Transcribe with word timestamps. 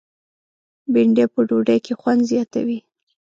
بېنډۍ 0.93 1.25
په 1.33 1.39
ډوډۍ 1.47 1.77
کې 1.85 1.93
خوند 1.99 2.21
زیاتوي 2.31 2.79